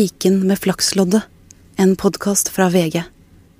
[0.00, 1.22] Piken med flaksloddet,
[1.76, 3.02] en podkast fra VG.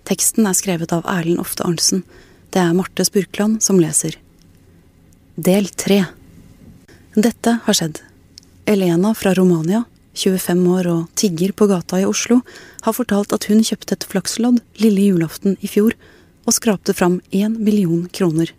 [0.08, 2.00] Teksten er skrevet av Erlend Ofte Arntzen.
[2.48, 4.14] Det er Marte Spurkland som leser.
[5.36, 5.98] Del tre.
[7.12, 8.00] Dette har skjedd.
[8.64, 9.82] Elena fra Romania,
[10.16, 12.40] 25 år og tigger på gata i Oslo,
[12.88, 15.92] har fortalt at hun kjøpte et flakslodd lille julaften i fjor
[16.46, 18.54] og skrapte fram én million kroner.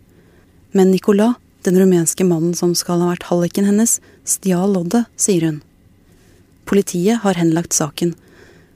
[0.70, 1.34] Men Nicolas,
[1.66, 5.62] den rumenske mannen som skal ha vært halliken hennes, stjal loddet, sier hun.
[6.64, 8.14] Politiet har henlagt saken,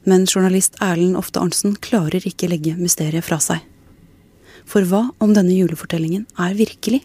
[0.06, 3.62] men journalist Erlend Ofte Arntzen klarer ikke legge mysteriet fra seg.
[4.66, 7.02] For hva om denne julefortellingen er virkelig?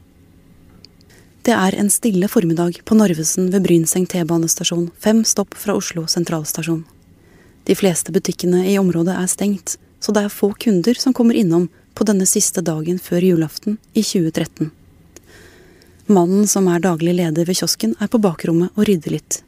[1.42, 6.84] Det er en stille formiddag på Narvesen ved Brynseng T-banestasjon, fem stopp fra Oslo sentralstasjon.
[7.66, 11.68] De fleste butikkene i området er stengt, så det er få kunder som kommer innom
[11.98, 14.70] på denne siste dagen før julaften i 2013.
[16.14, 19.42] Mannen som er daglig leder ved kiosken, er på bakrommet og rydder litt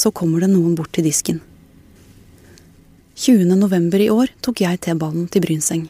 [0.00, 1.40] så kommer det noen bort til disken.
[3.20, 3.52] 20.
[3.60, 5.88] november i år tok jeg T-banen til Brynseng.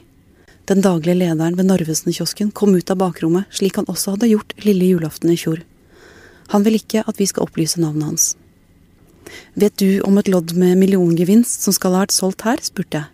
[0.67, 4.89] Den daglige lederen ved Narvesen-kiosken kom ut av bakrommet slik han også hadde gjort lille
[4.93, 5.63] julaften i fjor.
[6.51, 8.27] Han vil ikke at vi skal opplyse navnet hans.
[9.55, 12.59] Vet du om et lodd med milliongevinst som skal ha vært solgt her?
[12.67, 13.11] spurte jeg.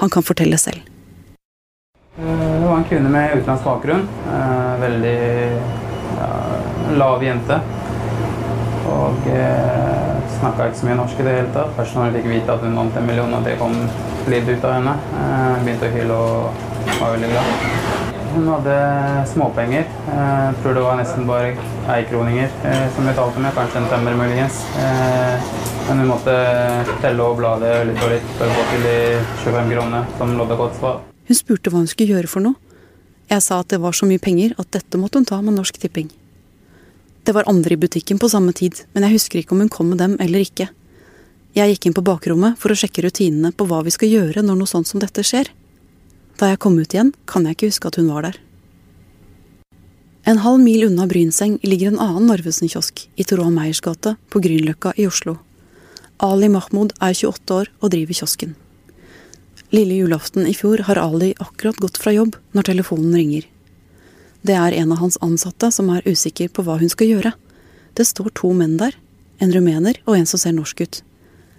[0.00, 0.80] Han kan fortelle selv.
[2.16, 4.08] Det var en kvinne med utenlandsk bakgrunn.
[4.32, 5.18] Eh, veldig
[6.16, 6.30] ja,
[7.00, 7.60] lav jente.
[8.88, 11.74] Og eh, snakka ikke så mye norsk i det hele tatt.
[11.76, 13.76] Først når jeg fikk vite at hun vant en million, og det kom
[14.30, 14.96] litt ut av henne.
[15.20, 16.66] Eh, begynte å hyle og
[17.00, 18.08] var veldig glad.
[18.30, 18.74] Hun hadde
[19.26, 19.84] småpenger.
[20.14, 21.54] Eh, tror det var nesten bare
[21.96, 23.54] eikroninger eh, som betalte med.
[23.56, 24.62] Kanskje en femmer muligens.
[24.78, 25.50] Eh,
[25.88, 26.34] men hun måtte
[27.02, 28.96] telle og bla det litt og litt for å gå til de
[29.42, 31.00] 25 kronene som loddet var.
[31.26, 32.58] Hun spurte hva hun skulle gjøre for noe.
[33.30, 35.78] Jeg sa at det var så mye penger at dette måtte hun ta med Norsk
[35.82, 36.10] Tipping.
[37.24, 39.90] Det var andre i butikken på samme tid, men jeg husker ikke om hun kom
[39.92, 40.70] med dem eller ikke.
[41.56, 44.60] Jeg gikk inn på bakrommet for å sjekke rutinene på hva vi skal gjøre når
[44.60, 45.50] noe sånt som dette skjer.
[46.40, 48.38] Da jeg kom ut igjen, kan jeg ikke huske at hun var der.
[50.30, 54.92] En halv mil unna Brynseng ligger en annen Narvesen-kiosk, i Toroa Meyers gate på Grünerløkka
[55.00, 55.38] i Oslo.
[56.20, 58.52] Ali Mahmoud er 28 år og driver kiosken.
[59.72, 63.46] Lille julaften i fjor har Ali akkurat gått fra jobb når telefonen ringer.
[64.42, 67.32] Det er en av hans ansatte som er usikker på hva hun skal gjøre.
[67.96, 68.96] Det står to menn der,
[69.40, 71.02] en rumener og en som ser norsk ut.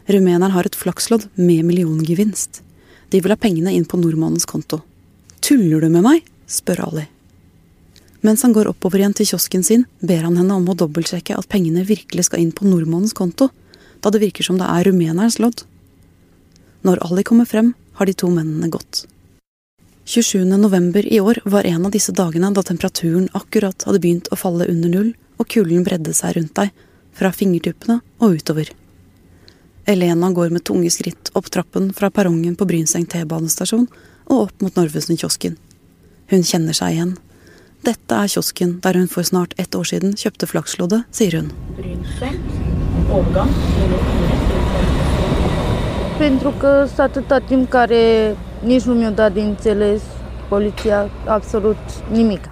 [0.10, 2.62] Rumeneren har et flakslodd med milliongevinst.
[3.14, 4.82] De vil ha pengene inn på nordmannens konto.
[5.46, 6.26] Tuller du med meg?
[6.52, 7.06] spør Ali.
[8.22, 11.50] Mens han går oppover igjen til kiosken sin, ber han henne om å dobbeltsjekke at
[11.50, 13.50] pengene virkelig skal inn på nordmannens konto,
[14.02, 15.64] da det virker som det er rumenerens lodd.
[16.86, 19.06] Når Ali kommer frem, har de to mennene gått.
[20.12, 20.46] 27.
[20.46, 24.66] november i år var en av disse dagene da temperaturen akkurat hadde begynt å falle
[24.68, 26.74] under null, og kulden bredde seg rundt deg,
[27.16, 28.74] fra fingertuppene og utover.
[29.88, 33.88] Elena går med tunge skritt opp trappen fra perrongen på Brynseng T-banestasjon
[34.28, 35.56] og opp mot Narvesen-kiosken.
[36.28, 37.16] Hun kjenner seg igjen.
[37.88, 41.56] Dette er kiosken der hun for snart ett år siden kjøpte flaksloddet, sier hun.
[41.80, 42.36] Brynseng,
[43.08, 43.56] overgang.
[48.64, 50.02] Nici nu mi-a dat de înțeles
[50.50, 51.78] poliția absolut
[52.12, 52.50] nimic.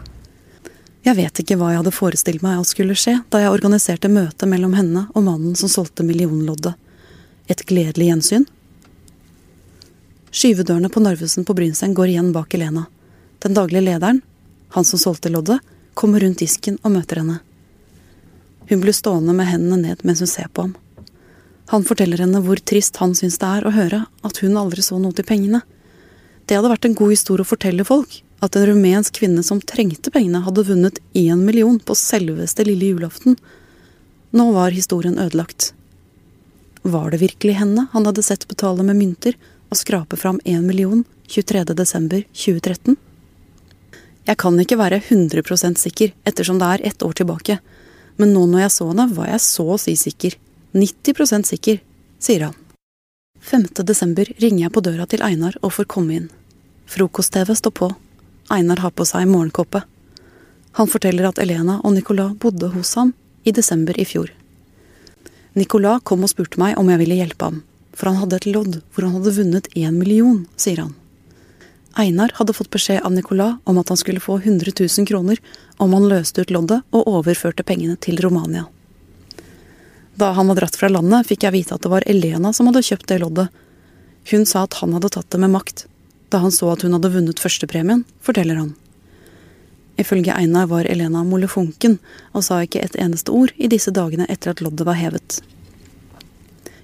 [1.02, 4.50] Jeg vet ikke hva jeg hadde forestilt meg at skulle skje da jeg organiserte møte
[4.50, 6.74] mellom henne og mannen som solgte millionloddet.
[7.46, 8.48] Et gledelig gjensyn?
[10.34, 12.88] Skyvedørene på Narvesen på Brynseng går igjen bak Elena.
[13.46, 14.22] Den daglige lederen,
[14.74, 15.62] han som solgte loddet,
[15.94, 17.40] kommer rundt disken og møter henne.
[18.70, 20.78] Hun blir stående med hendene ned mens hun ser på ham.
[21.70, 24.98] Han forteller henne hvor trist han syns det er å høre at hun aldri så
[24.98, 25.62] noe til pengene.
[26.50, 28.24] Det hadde vært en god historie å fortelle folk.
[28.42, 33.36] At en rumensk kvinne som trengte pengene, hadde vunnet én million på selveste lille julaften.
[34.34, 35.76] Nå var historien ødelagt.
[36.82, 39.38] Var det virkelig henne han hadde sett betale med mynter
[39.70, 42.98] og skrape fram én million 23.12.2013?
[44.26, 47.60] Jeg kan ikke være 100% sikker ettersom det er ett år tilbake,
[48.18, 50.40] men nå når jeg så henne, var jeg så å si sikker.
[50.74, 51.80] 90% sikker,
[52.22, 52.59] sier han.
[53.42, 53.68] 5.
[53.84, 56.28] desember ringer jeg på døra til Einar og får komme inn.
[56.90, 57.88] Frokost-TV står på.
[58.52, 59.82] Einar har på seg morgenkåpe.
[60.78, 63.14] Han forteller at Elena og Nicolas bodde hos ham
[63.48, 64.30] i desember i fjor.
[65.58, 67.62] Nicolas kom og spurte meg om jeg ville hjelpe ham,
[67.94, 70.96] for han hadde et lodd hvor han hadde vunnet én million, sier han.
[72.00, 75.40] Einar hadde fått beskjed av Nicolas om at han skulle få 100 000 kroner
[75.78, 78.68] om han løste ut loddet og overførte pengene til Romania.
[80.20, 82.84] Da han var dratt fra landet, fikk jeg vite at det var Elena som hadde
[82.84, 83.54] kjøpt det loddet.
[84.32, 85.86] Hun sa at han hadde tatt det med makt,
[86.34, 88.74] da han så at hun hadde vunnet førstepremien, forteller han.
[90.00, 91.96] Ifølge Einar var Elena molefonken
[92.34, 95.40] og sa ikke et eneste ord i disse dagene etter at loddet var hevet.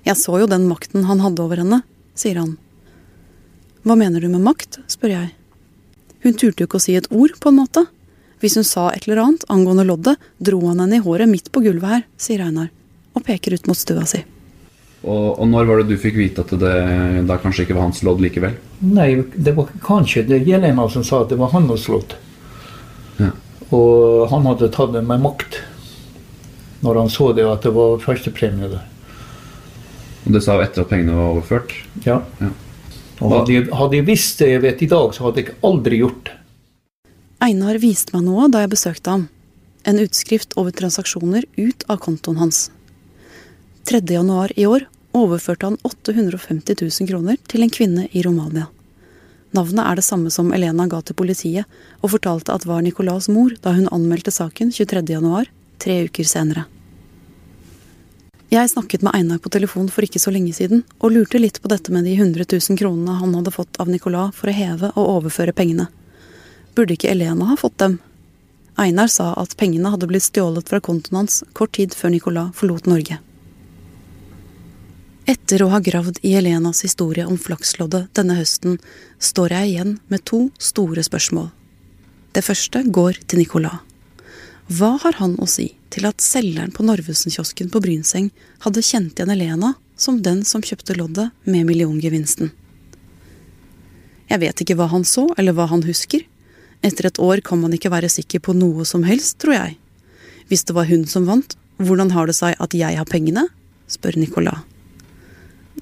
[0.07, 1.81] Jeg så jo den makten han hadde over henne,
[2.15, 2.55] sier han.
[3.83, 5.33] Hva mener du med makt, spør jeg.
[6.23, 7.85] Hun turte jo ikke å si et ord, på en måte.
[8.39, 11.63] Hvis hun sa et eller annet angående loddet, dro han henne i håret midt på
[11.67, 12.71] gulvet her, sier Einar,
[13.15, 14.21] og peker ut mot stua si.
[15.05, 16.75] Og, og når var det du fikk vite at det
[17.29, 18.55] da kanskje ikke var hans lodd likevel?
[18.81, 22.15] Nei, det var kanskje det Jelena som sa at det var hans lodd.
[23.21, 23.29] Ja.
[23.75, 25.61] Og han hadde tatt det med makt
[26.85, 28.83] når han så det at det var førstepremie der.
[30.25, 31.73] Og det sa etter at pengene var overført?
[32.05, 32.19] Ja.
[32.41, 32.49] Ja.
[33.21, 36.01] Og hadde jeg, hadde jeg visst det jeg vet i dag, så hadde jeg aldri
[36.01, 36.39] gjort det.
[37.45, 39.27] Einar viste meg noe da jeg besøkte ham.
[39.85, 42.65] En utskrift over transaksjoner ut av kontoen hans.
[43.85, 44.01] 3.
[44.09, 48.65] januar i år overførte han 850 000 kroner til en kvinne i Romania.
[49.53, 51.67] Navnet er det samme som Elena ga til politiet,
[52.01, 55.03] og fortalte at var Nicolas mor da hun anmeldte saken 23.
[55.13, 56.63] januar, tre uker senere.
[58.49, 61.69] Jeg snakket med Einar på telefon for ikke så lenge siden, og lurte litt på
[61.69, 65.11] dette med de 100 000 kronene han hadde fått av Nicolas for å heve og
[65.19, 65.91] overføre pengene.
[66.73, 67.99] Burde ikke Elena ha fått dem?
[68.81, 72.89] Einar sa at pengene hadde blitt stjålet fra kontoen hans kort tid før Nicolas forlot
[72.89, 73.21] Norge.
[75.25, 78.75] Etter å ha gravd i Elenas historie om flaksloddet denne høsten,
[79.17, 81.47] står jeg igjen med to store spørsmål.
[82.37, 83.79] Det første går til Nicolas.
[84.69, 88.27] Hva har han å si til at selgeren på Narvesen-kiosken på Brynseng
[88.67, 92.53] hadde kjent igjen Elena som den som kjøpte loddet med milliongevinsten?
[94.29, 96.21] Jeg vet ikke hva han så, eller hva han husker.
[96.85, 99.75] Etter et år kan man ikke være sikker på noe som helst, tror jeg.
[100.53, 103.47] Hvis det var hun som vant, hvordan har det seg at jeg har pengene?
[103.89, 104.61] spør Nicolas.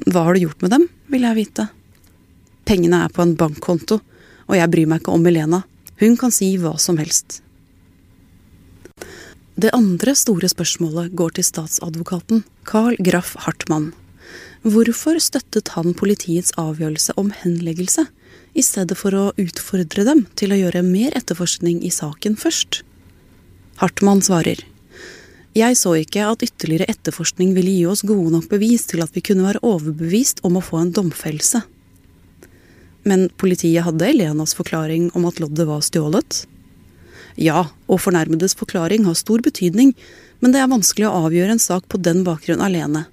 [0.07, 1.67] Hva har du gjort med dem, vil jeg vite.
[2.65, 3.99] Pengene er på en bankkonto,
[4.47, 5.63] og jeg bryr meg ikke om Elena.
[6.01, 7.41] Hun kan si hva som helst.
[9.53, 13.91] Det andre store spørsmålet går til statsadvokaten, Carl Graff Hartmann.
[14.63, 18.07] Hvorfor støttet han politiets avgjørelse om henleggelse,
[18.53, 22.81] i stedet for å utfordre dem til å gjøre mer etterforskning i saken først?
[23.81, 24.61] Hartmann svarer.
[25.53, 29.21] Jeg så ikke at ytterligere etterforskning ville gi oss gode nok bevis til at vi
[29.21, 31.61] kunne være overbevist om å få en domfellelse.
[33.05, 36.45] Men politiet hadde Elenas forklaring om at loddet var stjålet.
[37.37, 39.93] Ja, og fornærmedes forklaring har stor betydning,
[40.41, 43.05] men det er vanskelig å avgjøre en sak på den bakgrunn alene.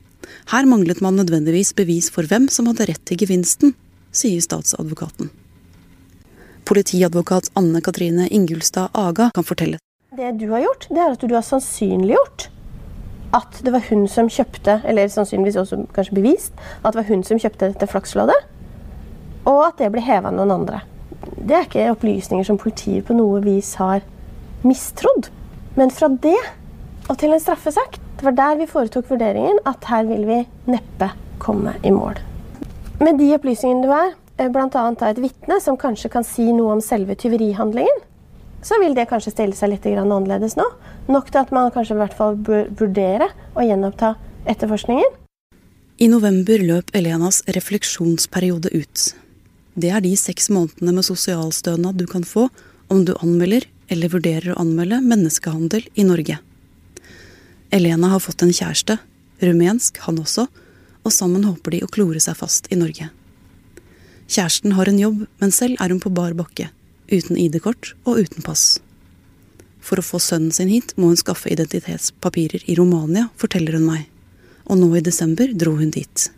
[0.49, 3.75] Her manglet man nødvendigvis bevis for hvem som hadde rett til gevinsten,
[4.17, 5.29] sier statsadvokaten.
[6.65, 9.81] Politiadvokat Anne Katrine Ingulstad Aga kan fortelle.
[10.21, 12.51] Det du har gjort, det er at du har sannsynliggjort
[13.33, 16.53] at det var hun som kjøpte, eller sannsynligvis også kanskje bevist,
[16.83, 18.37] at det var hun som kjøpte dette flaksloddet,
[19.49, 20.83] og at det ble heva av noen andre.
[21.39, 24.05] Det er ikke opplysninger som politiet på noe vis har
[24.67, 25.31] mistrodd.
[25.79, 26.37] Men fra det
[27.07, 31.13] og til en straffesak, det var der vi foretok vurderingen at her vil vi neppe
[31.41, 32.21] komme i mål.
[33.01, 34.69] Med de opplysningene du har, bl.a.
[34.69, 38.05] av et vitne som kanskje kan si noe om selve tyverihandlingen,
[38.63, 40.67] så vil det kanskje stille seg litt annerledes nå.
[41.09, 44.15] Nok til at man kanskje i hvert fall bør vurdere å gjenoppta
[44.49, 45.17] etterforskningen.
[46.01, 49.11] I november løp Elenas refleksjonsperiode ut.
[49.81, 52.49] Det er de seks månedene med sosialstønad du kan få
[52.91, 56.39] om du anmelder eller vurderer å anmelde menneskehandel i Norge.
[57.71, 58.99] Elena har fått en kjæreste,
[59.45, 60.49] rumensk han også,
[61.01, 63.09] og sammen håper de å klore seg fast i Norge.
[64.31, 66.69] Kjæresten har en jobb, men selv er hun på bar bakke
[67.11, 68.79] uten ID-kort og uten pass.
[69.81, 74.07] For å få sønnen sin hit må hun skaffe identitetspapirer i Romania, forteller hun meg,
[74.69, 76.29] og nå i desember dro hun dit.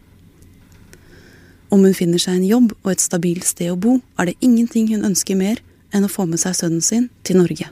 [1.72, 4.90] Om hun finner seg en jobb og et stabilt sted å bo, er det ingenting
[4.92, 5.62] hun ønsker mer
[5.92, 7.70] enn å få med seg sønnen sin til Norge.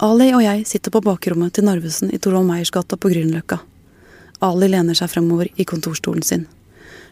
[0.00, 3.58] Ali og jeg sitter på bakrommet til Narvesen i Torvald Meyers gata på Grünerløkka.
[4.40, 6.46] Ali lener seg fremover i kontorstolen sin.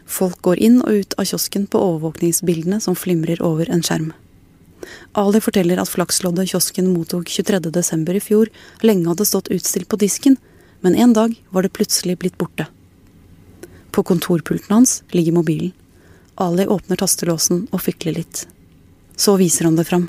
[0.09, 4.09] Folk går inn og ut av kiosken på overvåkningsbildene som flimrer over en skjerm.
[5.13, 8.15] Ali forteller at flaksloddet kiosken mottok 23.12.
[8.15, 8.49] i fjor,
[8.81, 10.37] lenge hadde stått utstilt på disken,
[10.81, 12.65] men en dag var det plutselig blitt borte.
[13.91, 15.73] På kontorpulten hans ligger mobilen.
[16.39, 18.45] Ali åpner tastelåsen og fikler litt.
[19.19, 20.07] Så viser han det fram.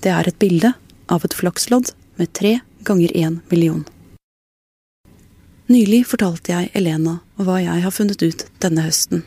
[0.00, 0.70] Det er et bilde
[1.10, 3.82] av et flakslodd med tre ganger én million.
[5.66, 9.24] Nylig fortalte jeg Elena hva jeg har funnet ut denne høsten.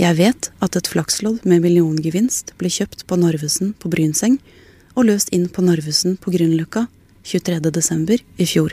[0.00, 4.38] Jeg vet at et flakslodd med milliongevinst ble kjøpt på Narvesen på Brynseng
[4.96, 6.86] og løst inn på Narvesen på Grünerløkka
[7.26, 8.22] 23.12.
[8.40, 8.72] i fjor.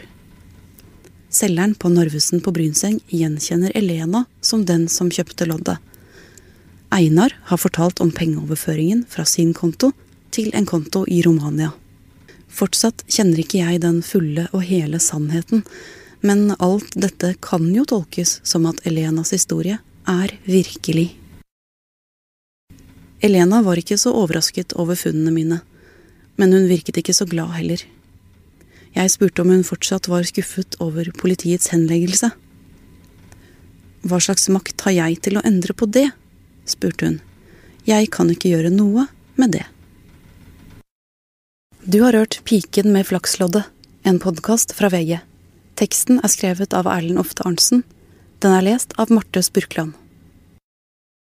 [1.30, 5.78] Selgeren på Narvesen på Brynseng gjenkjenner Elena som den som kjøpte loddet.
[6.96, 9.92] Einar har fortalt om pengeoverføringen fra sin konto
[10.32, 11.74] til en konto i Romania.
[12.48, 15.66] Fortsatt kjenner ikke jeg den fulle og hele sannheten,
[16.22, 21.12] men alt dette kan jo tolkes som at Elenas historie er virkelig.
[23.22, 25.62] Elena var ikke så overrasket over funnene mine,
[26.38, 27.82] men hun virket ikke så glad heller.
[28.98, 32.32] Jeg spurte om hun fortsatt var skuffet over politiets henleggelse.
[34.08, 36.10] Hva slags makt har jeg til å endre på det?
[36.68, 37.18] spurte hun.
[37.88, 39.08] Jeg kan ikke gjøre noe
[39.40, 39.66] med det.
[41.88, 43.70] Du har hørt Piken med flaksloddet,
[44.04, 45.22] en podkast fra VG.
[45.77, 47.84] Teksten er skrevet av Erlend Ofte Arntzen.
[48.41, 49.93] Den er lest av Marte Spurkland.